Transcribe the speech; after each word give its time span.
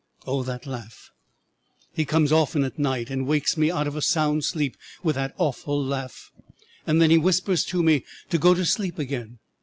Oh, 0.25 0.41
that 0.41 0.65
laugh! 0.65 1.11
He 1.93 2.05
comes 2.05 2.31
often 2.31 2.63
at 2.63 2.79
night 2.79 3.11
and 3.11 3.27
wakes 3.27 3.55
me 3.55 3.69
out 3.69 3.85
of 3.85 3.95
a 3.95 4.01
sound 4.01 4.43
sleep 4.43 4.75
with 5.03 5.13
that 5.13 5.35
awful 5.37 5.79
laugh, 5.79 6.31
and 6.87 6.99
then 6.99 7.11
he 7.11 7.19
whispers 7.19 7.63
to 7.65 7.83
me 7.83 8.03
to 8.31 8.39
go 8.39 8.55
to 8.55 8.65
sleep 8.65 8.97
again. 8.97 9.37